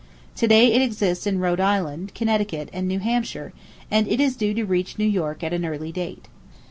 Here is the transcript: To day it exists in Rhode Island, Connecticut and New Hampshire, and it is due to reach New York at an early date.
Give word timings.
To 0.37 0.47
day 0.47 0.73
it 0.73 0.81
exists 0.81 1.27
in 1.27 1.37
Rhode 1.37 1.59
Island, 1.59 2.15
Connecticut 2.15 2.69
and 2.73 2.87
New 2.87 2.97
Hampshire, 2.97 3.53
and 3.91 4.07
it 4.07 4.19
is 4.19 4.35
due 4.35 4.55
to 4.55 4.65
reach 4.65 4.97
New 4.97 5.05
York 5.05 5.43
at 5.43 5.53
an 5.53 5.63
early 5.63 5.91
date. 5.91 6.27